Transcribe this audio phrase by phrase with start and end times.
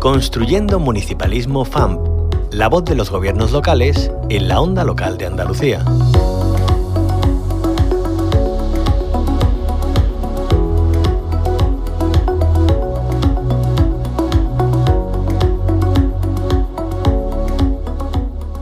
[0.00, 1.98] Construyendo Municipalismo FAMP,
[2.52, 5.84] la voz de los gobiernos locales en la onda local de Andalucía.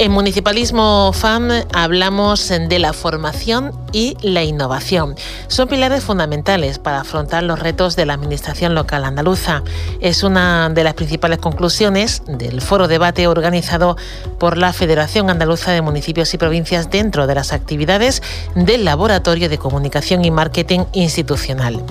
[0.07, 5.17] En Municipalismo FAM hablamos de la formación y la innovación.
[5.49, 9.65] Son pilares fundamentales para afrontar los retos de la Administración local andaluza.
[10.01, 13.97] Es una de las principales conclusiones del foro debate organizado
[14.39, 18.23] por la Federación Andaluza de Municipios y Provincias dentro de las actividades
[18.55, 21.83] del Laboratorio de Comunicación y Marketing Institucional.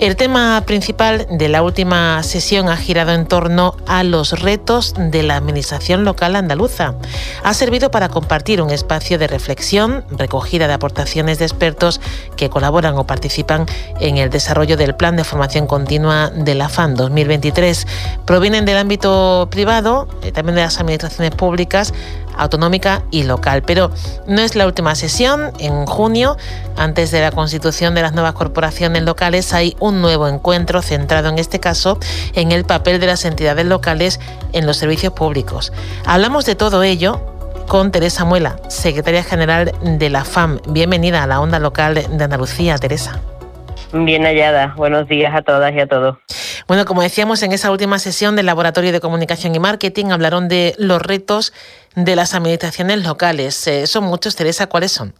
[0.00, 5.22] El tema principal de la última sesión ha girado en torno a los retos de
[5.22, 6.94] la Administración local andaluza
[7.58, 12.00] servido para compartir un espacio de reflexión, recogida de aportaciones de expertos
[12.36, 13.66] que colaboran o participan
[13.98, 17.84] en el desarrollo del Plan de Formación Continua de la FAN 2023.
[18.24, 21.92] Provienen del ámbito privado, eh, también de las administraciones públicas,
[22.36, 23.62] autonómica y local.
[23.66, 23.90] Pero
[24.28, 25.50] no es la última sesión.
[25.58, 26.36] En junio,
[26.76, 31.40] antes de la constitución de las nuevas corporaciones locales, hay un nuevo encuentro centrado en
[31.40, 31.98] este caso
[32.34, 34.20] en el papel de las entidades locales
[34.52, 35.72] en los servicios públicos.
[36.06, 37.20] Hablamos de todo ello
[37.68, 40.58] con Teresa Muela, secretaria general de la FAM.
[40.70, 43.20] Bienvenida a la onda local de Andalucía, Teresa.
[43.92, 44.74] Bien hallada.
[44.76, 46.16] Buenos días a todas y a todos.
[46.66, 50.74] Bueno, como decíamos en esa última sesión del Laboratorio de Comunicación y Marketing, hablaron de
[50.78, 51.52] los retos
[51.94, 53.66] de las administraciones locales.
[53.66, 55.12] Eh, son muchos, Teresa, ¿cuáles son?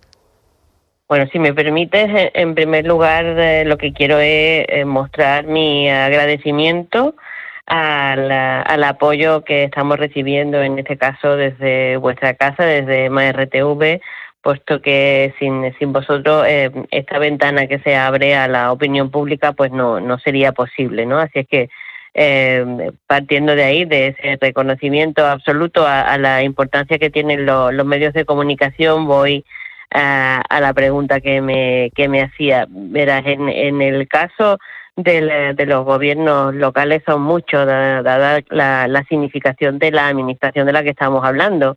[1.07, 5.89] Bueno, si me permites, en primer lugar, eh, lo que quiero es eh, mostrar mi
[5.91, 7.15] agradecimiento
[7.69, 14.01] al, apoyo que estamos recibiendo, en este caso desde vuestra casa, desde MRTV,
[14.43, 19.53] puesto que sin, sin vosotros eh, esta ventana que se abre a la opinión pública
[19.53, 21.19] pues no, no sería posible, ¿no?
[21.19, 21.69] Así es que
[22.15, 28.15] eh, partiendo de ahí, de ese reconocimiento absoluto a, la importancia que tienen los medios
[28.15, 29.45] de comunicación, voy
[29.91, 32.67] a, a, la pregunta que me, que me hacía.
[32.69, 34.59] Verás, en, en el caso
[35.03, 40.91] de, los gobiernos locales son muchos, dada la, significación de la administración de la que
[40.91, 41.77] estamos hablando,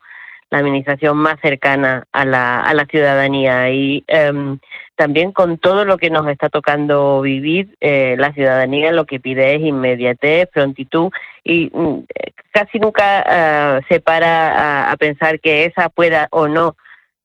[0.50, 3.70] la administración más cercana a la, a la ciudadanía.
[3.70, 4.58] Y em,
[4.96, 9.56] también con todo lo que nos está tocando vivir, eh, la ciudadanía lo que pide
[9.56, 11.12] es inmediatez, prontitud
[11.44, 12.06] y mm,
[12.52, 16.76] casi nunca eh, se para a pensar que esa pueda o no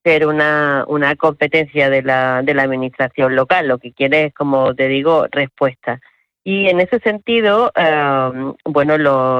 [0.06, 3.66] ser una, una competencia de la, de la administración local.
[3.66, 6.00] Lo que quiere es, como te digo, respuesta.
[6.44, 8.96] Y en ese sentido, em, bueno,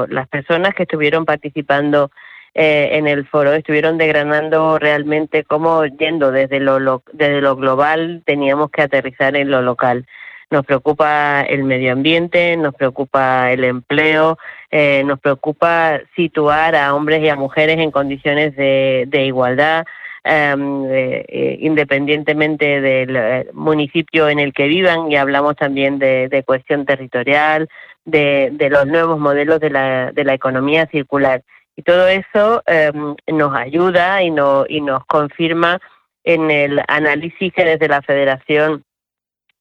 [0.07, 2.11] las personas que estuvieron participando
[2.53, 8.69] eh, en el foro estuvieron degranando realmente cómo yendo desde lo, desde lo global teníamos
[8.71, 10.05] que aterrizar en lo local.
[10.49, 14.37] Nos preocupa el medio ambiente, nos preocupa el empleo,
[14.69, 19.85] eh, nos preocupa situar a hombres y a mujeres en condiciones de, igualdad,
[20.27, 27.69] eh, independientemente del eh, municipio en el que vivan, y hablamos también de, cuestión territorial,
[28.05, 31.43] de, los nuevos modelos de la, de la economía circular.
[31.75, 35.79] Y todo eso em, nos ayuda y, no, y nos confirma
[36.23, 38.83] en el análisis que desde la Federación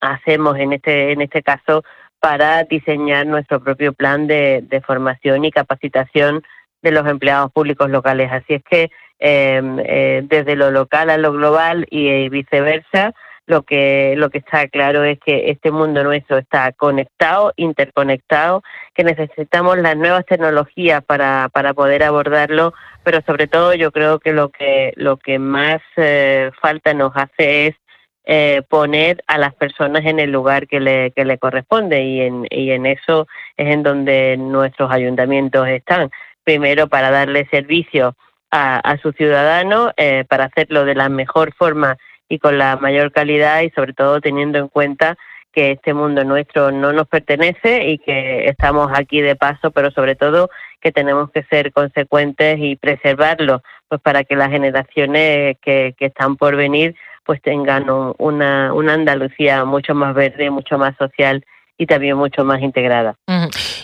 [0.01, 1.85] hacemos en este, en este caso
[2.19, 6.43] para diseñar nuestro propio plan de formación y capacitación
[6.83, 8.31] de los empleados públicos locales.
[8.33, 13.15] Así es que Em, eh, desde lo local a lo global y viceversa,
[13.47, 18.63] lo que, lo que está claro es que este mundo nuestro está conectado, interconectado,
[18.93, 24.33] que necesitamos las nuevas tecnologías para, para poder abordarlo, pero sobre todo yo creo que
[24.33, 27.77] lo que, lo que más eh, falta nos hace es
[28.25, 32.47] eh, poner a las personas en el lugar que le, que le corresponde y en,
[32.51, 36.11] y en eso es en donde nuestros ayuntamientos están.
[36.43, 38.17] Primero para darle servicio
[38.51, 41.97] a, a sus ciudadanos eh, para hacerlo de la mejor forma
[42.29, 45.17] y con la mayor calidad y sobre todo teniendo en cuenta
[45.53, 50.15] que este mundo nuestro no nos pertenece y que estamos aquí de paso, pero sobre
[50.15, 50.51] todo
[50.83, 56.37] que tenemos que ser consecuentes y preservarlo, pues para que las generaciones que, que están
[56.37, 56.95] por venir
[57.25, 61.45] pues tengan una, una Andalucía mucho más verde, mucho más social
[61.79, 63.17] y también mucho más integrada.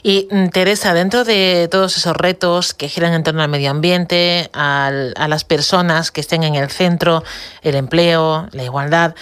[0.02, 4.48] Y mm, Teresa, dentro de todos esos retos que giran en torno al medio ambiente,
[4.52, 4.90] a
[5.28, 7.22] las personas que estén en el centro,
[7.62, 9.14] el empleo, la igualdad,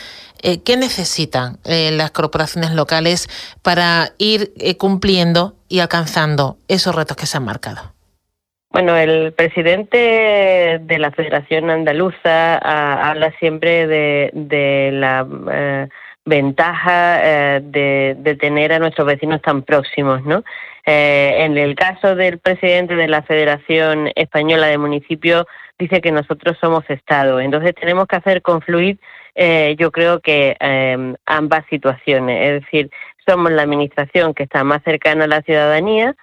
[0.42, 3.28] eh, ¿qué necesitan eh, las corporaciones locales
[3.62, 7.92] para ir eh, cumpliendo y alcanzando esos retos que se han marcado?
[8.70, 15.26] Bueno, el presidente de la Federación Andaluza ah, habla siempre de, de la
[16.24, 20.44] ventaja eh, de, tener a nuestros vecinos tan próximos, ¿no?
[20.86, 25.44] Eh, en el caso del presidente de la Federación Española de Municipios,
[25.78, 27.40] dice que nosotros somos Estado.
[27.40, 28.98] Entonces tenemos que hacer confluir,
[29.34, 30.56] eh, yo creo que
[31.26, 32.48] ambas situaciones.
[32.48, 32.90] Es decir,
[33.26, 36.14] somos la administración que está más cercana a la ciudadanía,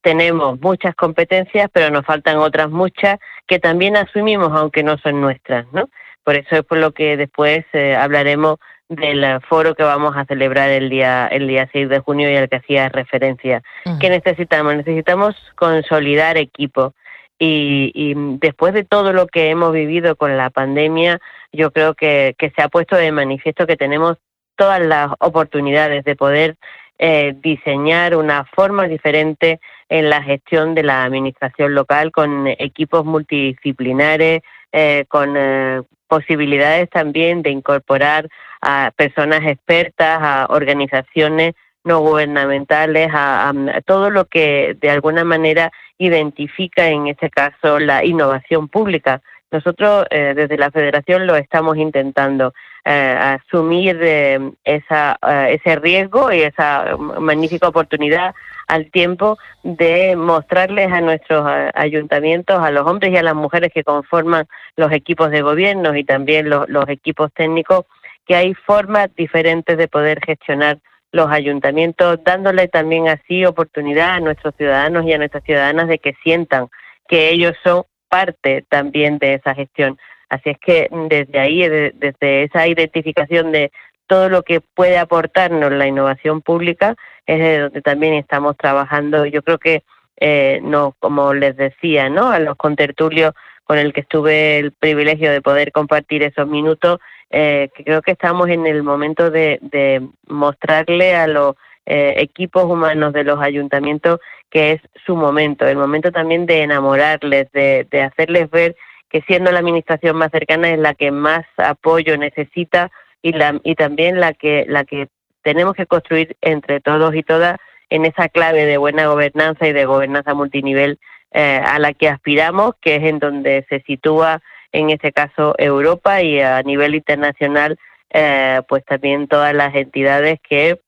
[0.00, 5.66] tenemos muchas competencias, pero nos faltan otras muchas que también asumimos, aunque no son nuestras,
[5.72, 5.90] ¿no?
[6.24, 7.66] Por eso es por lo que después
[7.98, 8.58] hablaremos
[8.88, 12.48] del foro que vamos a celebrar el día el día 6 de junio y al
[12.48, 13.62] que hacía referencia.
[14.00, 14.76] ¿Qué necesitamos?
[14.76, 16.94] Necesitamos consolidar equipo.
[17.38, 21.20] Y, y, después de todo lo que hemos vivido con la pandemia,
[21.52, 24.16] yo creo que, que se ha puesto de manifiesto que tenemos
[24.56, 26.56] todas las oportunidades de poder
[26.98, 29.60] eh, diseñar una forma diferente
[29.90, 34.40] en la gestión de la administración local con equipos multidisciplinares,
[34.72, 38.28] eh, con eh, posibilidades también de incorporar
[38.60, 41.54] a personas expertas, a organizaciones
[41.84, 43.52] no gubernamentales, a,
[43.86, 49.22] todo lo que de alguna manera identifica en este caso la innovación pública.
[49.50, 52.52] Nosotros eh, desde la Federación lo estamos intentando
[52.84, 58.34] eh, asumir eh, esa, ese riesgo y esa magnífica oportunidad
[58.66, 63.84] al tiempo de mostrarles a nuestros ayuntamientos, a los hombres y a las mujeres que
[63.84, 64.46] conforman
[64.76, 67.84] los equipos de gobierno y también los, los equipos técnicos,
[68.26, 70.78] que hay formas diferentes de poder gestionar
[71.12, 76.14] los ayuntamientos, dándole también así oportunidad a nuestros ciudadanos y a nuestras ciudadanas de que
[76.24, 76.68] sientan
[77.08, 77.84] que ellos son
[78.16, 79.98] parte también de esa gestión.
[80.30, 83.70] Así es que desde ahí, desde esa identificación de
[84.06, 86.96] todo lo que puede aportarnos la innovación pública,
[87.26, 89.26] es de donde también estamos trabajando.
[89.26, 89.82] Yo creo que,
[90.18, 92.30] eh, no, como les decía, ¿no?
[92.30, 93.34] a los contertulios
[93.64, 98.48] con el que estuve el privilegio de poder compartir esos minutos, eh, creo que estamos
[98.48, 104.80] en el momento de, mostrarle a los eh, equipos humanos de los ayuntamientos que es
[105.04, 108.76] su momento, el momento también de enamorarles, de, hacerles ver
[109.08, 112.90] que siendo la administración más cercana es la que más apoyo necesita
[113.22, 115.08] y, la, y también la que, la que
[115.42, 117.56] tenemos que construir entre todos y todas
[117.88, 120.98] en esa clave de buena gobernanza y de gobernanza multinivel
[121.32, 124.40] eh, a la que aspiramos, que es en donde se sitúa
[124.72, 127.78] en este caso Europa y a nivel internacional,
[128.10, 130.80] eh, pues también todas las entidades que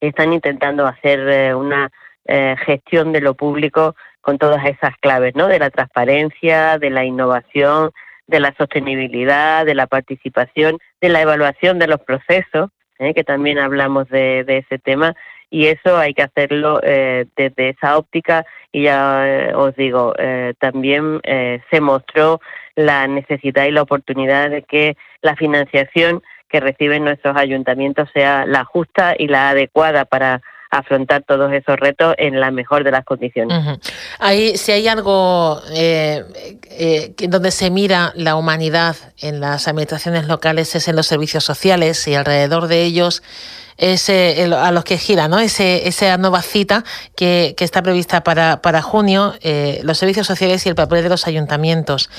[0.00, 1.90] están intentando hacer eh, una
[2.26, 5.48] eh, gestión de lo público con todas esas claves, ¿no?
[5.48, 7.90] De la transparencia, de la innovación,
[8.26, 14.08] de la sostenibilidad, de la participación, de la evaluación de los procesos, que también hablamos
[14.10, 15.14] de, ese tema,
[15.48, 18.44] y eso hay que hacerlo desde esa óptica.
[18.72, 20.12] Y ya os digo,
[20.58, 21.18] también
[21.70, 22.42] se mostró
[22.76, 28.64] la necesidad y la oportunidad de que la financiación que reciben nuestros ayuntamientos sea la
[28.64, 33.80] justa y la adecuada para afrontar todos esos retos en la mejor de las condiciones.
[34.54, 36.24] si hay algo eh,
[36.70, 42.06] eh, donde se mira la humanidad en las administraciones locales es en los servicios sociales
[42.06, 43.22] y alrededor de ellos
[43.80, 45.38] es a los que gira, ¿no?
[45.38, 46.84] Ese, esa nueva cita
[47.16, 51.08] que, que está prevista para, para junio, eh, los servicios sociales y el papel de
[51.08, 52.10] los ayuntamientos.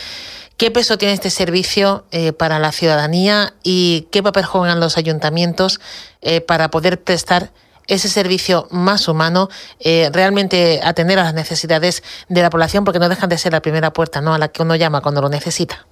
[0.61, 5.81] ¿Qué peso tiene este servicio eh, para la ciudadanía y qué papel juegan los ayuntamientos
[6.21, 7.49] eh, para poder prestar
[7.87, 9.47] ese servicio más humano,
[9.83, 13.61] eh, realmente atender a las necesidades de la población, porque no dejan de ser la
[13.61, 14.35] primera puerta ¿no?
[14.35, 15.87] a la que uno llama cuando lo necesita?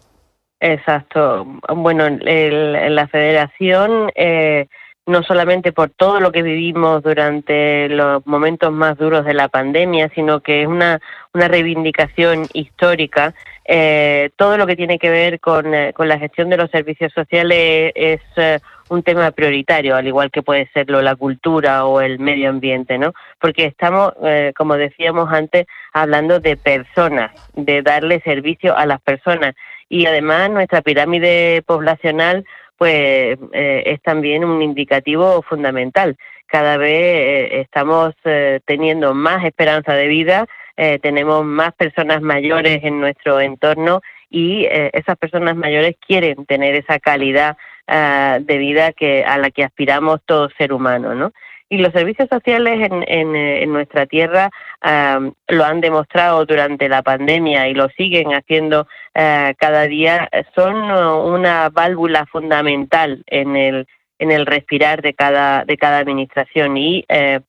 [0.59, 1.47] Exacto.
[1.75, 4.11] Bueno, en la federación
[5.09, 10.11] no solamente por todo lo que vivimos durante los momentos más duros de la pandemia,
[10.13, 11.01] sino que es una,
[11.33, 13.33] una reivindicación histórica.
[13.65, 17.11] Eh, todo lo que tiene que ver con, eh, con, la gestión de los servicios
[17.11, 22.19] sociales es eh, un tema prioritario, al igual que puede serlo la cultura o el
[22.19, 23.13] medio ambiente, ¿no?
[23.41, 24.13] Porque estamos,
[24.55, 29.55] como decíamos antes, hablando de personas, de darle servicio a las personas.
[29.89, 32.45] Y además nuestra pirámide poblacional
[32.79, 36.17] pues eh, es también un indicativo fundamental.
[36.47, 40.47] Cada vez eh, estamos eh, teniendo más esperanza de vida,
[41.01, 47.57] tenemos más personas mayores en nuestro entorno y esas personas mayores quieren tener esa calidad
[47.85, 51.33] de vida que a la que aspiramos todo ser humano, ¿no?
[51.69, 54.49] Y los servicios sociales en, en, eh, nuestra tierra
[55.47, 60.29] lo han demostrado durante la pandemia y lo siguen haciendo eh, cada día.
[60.55, 63.87] Son una válvula fundamental en el,
[64.19, 67.39] en el respirar de cada, de cada administración y eh,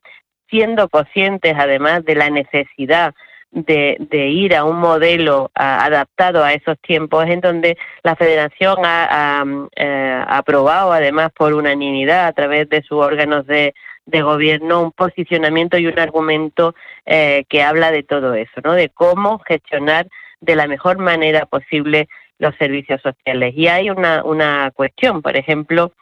[0.49, 3.15] siendo conscientes además de la necesidad
[3.51, 3.97] de,
[4.29, 10.93] ir a un modelo adaptado a esos tiempos, en donde la Federación ha, eh, aprobado,
[10.93, 13.75] además por unanimidad, a través de sus órganos de,
[14.11, 16.75] gobierno, un posicionamiento y un argumento
[17.07, 18.73] eh, que habla de todo eso, ¿no?
[18.73, 20.09] De cómo gestionar
[20.41, 23.55] de la mejor manera posible los servicios sociales.
[23.57, 25.93] Y hay una, una cuestión, por ejemplo,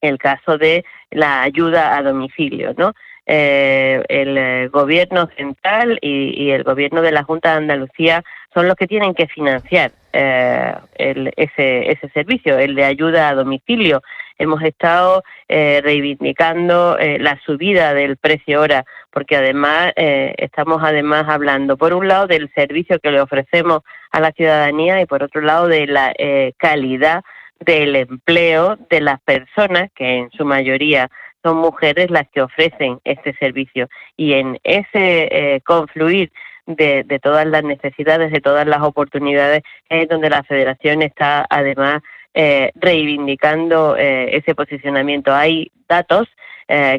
[0.00, 2.92] el caso de la ayuda a domicilio, ¿no?
[3.28, 8.22] Eh, el eh, gobierno central y, el gobierno de la Junta de Andalucía
[8.54, 14.00] son los que tienen que financiar eh, ese, ese servicio, el de ayuda a domicilio.
[14.38, 22.08] Hemos estado reivindicando la subida del precio hora, porque además estamos además hablando, por un
[22.08, 23.80] lado, del servicio que le ofrecemos
[24.12, 26.12] a la ciudadanía y por otro lado, de la
[26.58, 27.22] calidad
[27.60, 31.08] del empleo de las personas, que en su mayoría
[31.46, 33.88] son mujeres las que ofrecen este servicio.
[34.16, 36.32] Y en ese eh, confluir
[36.66, 42.02] de, todas las necesidades, de todas las oportunidades, es donde la federación está además
[42.36, 45.34] eh, reivindicando eh, ese posicionamiento.
[45.34, 46.28] Hay datos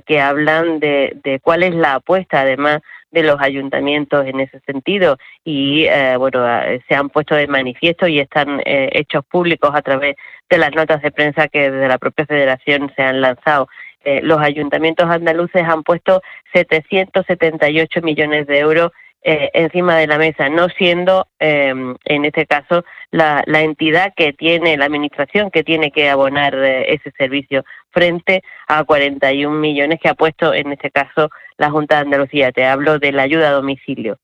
[0.06, 2.80] que hablan de, de, cuál es la apuesta, además,
[3.12, 5.86] de los ayuntamientos en ese sentido y
[6.18, 6.46] bueno
[6.88, 10.16] se han puesto de manifiesto y están hechos públicos a través
[10.50, 13.68] de las notas de prensa que desde la propia federación se han lanzado
[14.08, 16.22] eh, los ayuntamientos andaluces han puesto
[16.54, 18.92] 778 millones de euros
[19.24, 24.78] eh, encima de la mesa, no siendo em, en este caso la, entidad que tiene,
[24.78, 30.14] la administración que tiene que abonar eh, ese servicio frente a 41 millones que ha
[30.14, 32.52] puesto en este caso la Junta de Andalucía.
[32.52, 34.18] Te hablo de la ayuda a domicilio.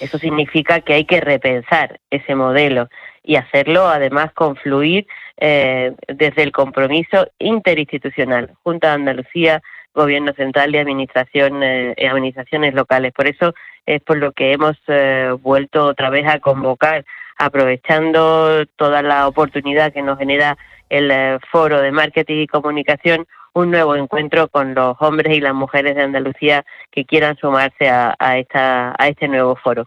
[0.00, 2.88] Eso significa que hay que repensar ese modelo
[3.22, 5.06] y hacerlo además confluir
[5.38, 9.62] eh, desde el compromiso interinstitucional, Junta de Andalucía,
[9.98, 13.12] Gobierno Central y Administración, eh, administraciones locales.
[13.12, 13.52] Por eso
[13.84, 17.04] es por lo que hemos eh, vuelto otra vez a convocar,
[17.36, 20.56] aprovechando toda la oportunidad que nos genera
[20.88, 25.96] el foro de marketing y comunicación, un nuevo encuentro con los hombres y las mujeres
[25.96, 29.84] de Andalucía que quieran sumarse a, esta, a este nuevo foro.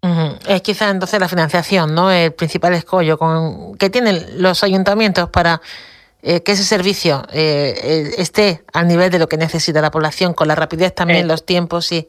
[0.48, 2.12] Es quizá entonces la financiación, ¿no?
[2.12, 5.62] El principal escollo con, que tienen los ayuntamientos para
[6.24, 10.34] eh, que ese servicio eh, eh, esté al nivel de lo que necesita la población,
[10.34, 12.08] con la rapidez también, los tiempos y,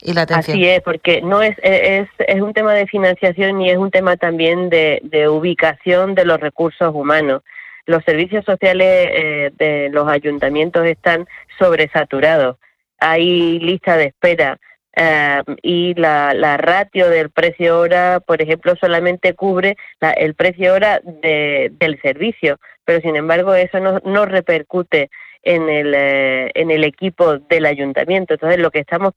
[0.00, 0.56] y la atención.
[0.56, 4.16] Así es, porque no es, es, es un tema de financiación y es un tema
[4.16, 7.42] también de, de ubicación de los recursos humanos
[7.86, 11.26] los servicios sociales eh, de los ayuntamientos están
[11.58, 12.56] sobresaturados.
[12.98, 14.58] Hay lista de espera
[14.96, 19.76] eh, y la, la, ratio del precio hora, por ejemplo, solamente cubre
[20.16, 25.10] el precio hora de, del servicio, pero sin embargo eso no, no repercute
[25.42, 28.34] en el, eh, en el equipo del ayuntamiento.
[28.34, 29.12] Entonces, lo que estamos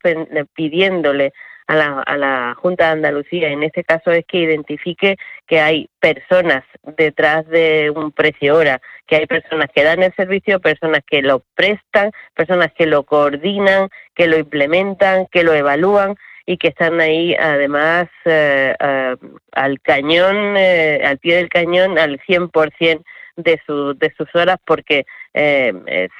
[0.54, 1.32] pidiéndole
[1.70, 5.88] a la, a la Junta de Andalucía en este caso es que identifique que hay
[6.00, 6.64] personas
[6.96, 11.44] detrás de un precio hora, que hay personas que dan el servicio, personas que lo
[11.54, 17.36] prestan, personas que lo coordinan, que lo implementan, que lo evalúan y que están ahí
[17.36, 19.16] además eh, eh,
[19.52, 23.04] al cañón, eh, al pie del cañón, al 100%
[23.36, 25.06] de, su, de sus horas, porque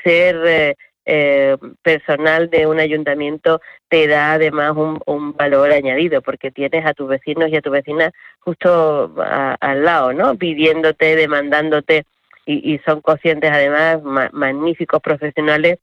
[0.05, 0.77] ser
[1.13, 7.09] eh, personal de un ayuntamiento te da además un, valor añadido porque tienes a tus
[7.09, 10.37] vecinos y a tus vecinas justo al lado, ¿no?
[10.37, 12.05] Pidiéndote, demandándote
[12.47, 14.01] y, son conscientes además
[14.33, 15.79] magníficos profesionales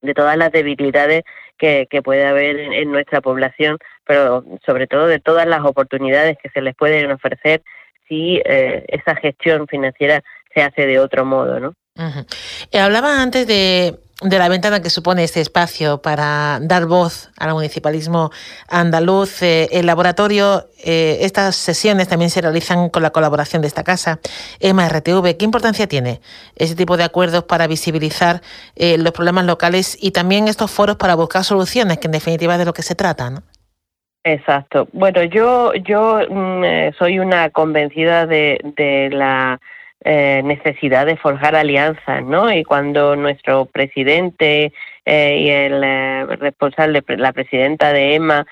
[0.00, 1.24] de todas las debilidades
[1.58, 6.62] que, puede haber en, nuestra población, pero sobre todo de todas las oportunidades que se
[6.62, 7.62] les pueden ofrecer
[8.08, 10.22] si eh, esa gestión financiera
[10.54, 11.74] se hace de otro modo, ¿no?
[12.72, 17.52] Eh, hablaba antes de de la ventana que supone este espacio para dar voz al
[17.52, 18.30] municipalismo
[18.68, 19.42] andaluz.
[19.42, 24.18] Eh, el laboratorio, eh, estas sesiones también se realizan con la colaboración de esta casa,
[24.60, 25.36] EMA RTV.
[25.36, 26.20] ¿Qué importancia tiene
[26.56, 28.40] ese tipo de acuerdos para visibilizar
[28.74, 32.58] eh, los problemas locales y también estos foros para buscar soluciones, que en definitiva es
[32.58, 33.28] de lo que se trata?
[33.28, 33.42] ¿no?
[34.24, 34.88] Exacto.
[34.92, 39.60] Bueno, yo, yo mm, soy una convencida de, de la
[40.04, 42.52] eh, necesidad de forjar alianzas, ¿no?
[42.52, 44.72] Y cuando nuestro presidente
[45.06, 48.46] eh, y el eh, responsable, la presidenta de EMA,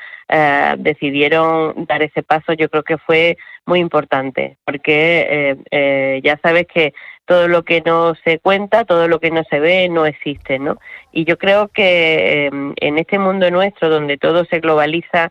[0.78, 3.36] decidieron dar ese paso, yo creo que fue
[3.66, 6.94] muy importante, porque ya sabes que
[7.26, 10.78] todo lo que no se cuenta, todo lo que no se ve, no existe, ¿no?
[11.12, 15.30] Y yo creo que en este mundo nuestro, donde todo se globaliza,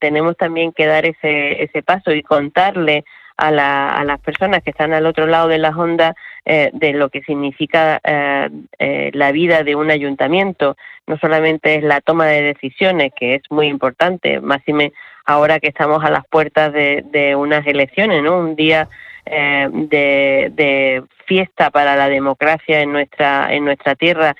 [0.00, 3.04] tenemos también que dar ese, ese paso y contarle
[3.38, 6.14] a, las personas que están al otro lado de las ondas
[6.44, 10.76] eh, de lo que significa eh, eh, la vida de un ayuntamiento.
[11.06, 14.92] No solamente es la toma de decisiones, que es muy importante, máxime
[15.24, 18.38] ahora que estamos a las puertas de, unas elecciones, ¿no?
[18.38, 18.88] Un día
[19.24, 24.34] de, fiesta para la democracia en nuestra en nuestra tierra,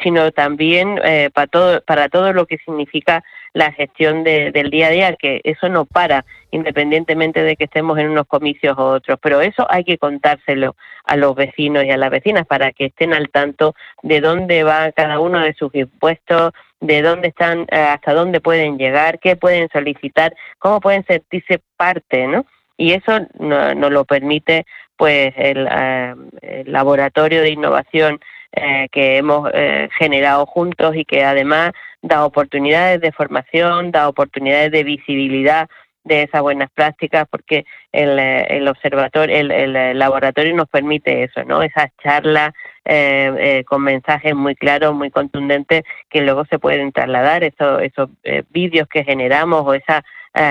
[0.00, 1.00] sino también
[1.34, 5.68] para todo para todo lo que significa la gestión del día a día, que eso
[5.68, 9.98] no para, independientemente de que estemos en unos comicios u otros, pero eso hay que
[9.98, 14.62] contárselo a los vecinos y a las vecinas para que estén al tanto de dónde
[14.62, 19.36] va cada uno de sus impuestos, de dónde están, eh, hasta dónde pueden llegar, qué
[19.36, 22.46] pueden solicitar, cómo pueden sentirse parte, ¿no?
[22.76, 24.64] Y eso nos no lo permite,
[24.96, 28.20] pues, el, eh, laboratorio de innovación
[28.52, 29.50] eh, que hemos
[29.98, 35.68] generado juntos y que además da oportunidades de formación, da oportunidades de visibilidad
[36.04, 41.62] de esas buenas prácticas, porque el, eh, el observatorio, el, laboratorio nos permite eso, ¿no?
[41.62, 42.52] Esas charlas
[42.84, 48.08] eh, eh, con mensajes muy claros, muy contundentes, que luego se pueden trasladar, esos, esos
[48.50, 50.02] vídeos que generamos o esa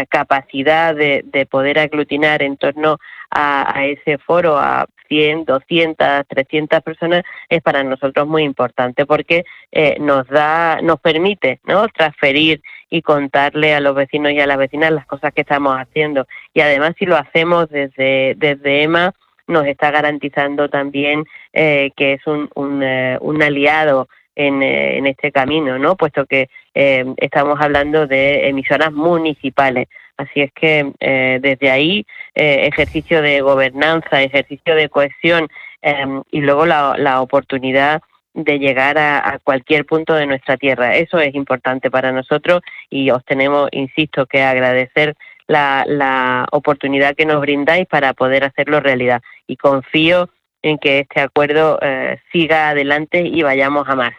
[0.09, 2.97] capacidad de, de, poder aglutinar en torno
[3.31, 9.97] a ese foro a 100, 200, 300 personas es para nosotros muy importante porque eh,
[9.99, 11.87] nos da, nos permite, ¿no?
[11.89, 16.25] Transferir y contarle a los vecinos y a las vecinas las cosas que estamos haciendo
[16.53, 19.13] y además si lo hacemos desde desde EMA
[19.47, 24.07] nos está garantizando también eh, que es un, un, eh, un aliado
[24.37, 25.95] en, en, este camino, ¿no?
[25.95, 29.87] Puesto que estamos hablando de emisoras municipales.
[30.17, 35.47] Así es que eh, desde ahí eh, ejercicio de gobernanza, ejercicio de cohesión
[35.81, 38.01] em, y luego la, oportunidad
[38.33, 40.95] de llegar a, cualquier punto de nuestra tierra.
[40.95, 45.15] Eso es importante para nosotros y os tenemos, insisto, que agradecer
[45.47, 49.21] la, oportunidad que nos brindáis para poder hacerlo realidad.
[49.45, 50.29] Y confío
[50.63, 54.13] en que este acuerdo eh, siga adelante y vayamos a más.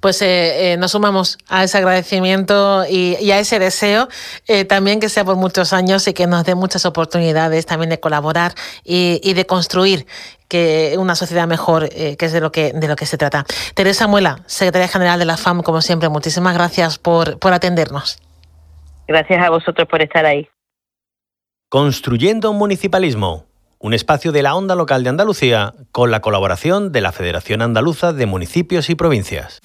[0.00, 4.08] Pues eh, eh, nos sumamos a ese agradecimiento y, a ese deseo,
[4.48, 8.00] eh, también que sea por muchos años y que nos dé muchas oportunidades también de
[8.00, 8.54] colaborar
[8.84, 10.06] y, de construir
[10.48, 13.46] que una sociedad mejor, que es de lo que, de lo que se trata.
[13.74, 18.18] Teresa Muela, secretaria general de la FAM, como siempre, muchísimas gracias por, por atendernos.
[19.08, 20.48] Gracias a vosotros por estar ahí.
[21.70, 23.46] Construyendo un municipalismo
[23.82, 28.12] un espacio de la onda local de Andalucía con la colaboración de la Federación Andaluza
[28.12, 29.60] de Municipios y Provincias.